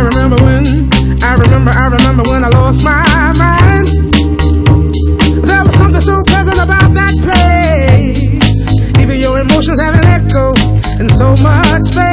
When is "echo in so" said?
10.06-11.36